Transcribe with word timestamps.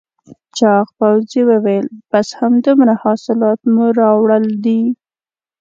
چاغ 0.57 0.87
پوځي 0.97 1.41
وویل 1.49 1.87
بس 2.11 2.27
همدومره 2.39 2.93
حاصلات 3.03 3.59
مو 3.73 3.85
راوړل 3.99 4.45
دي؟ 4.63 4.81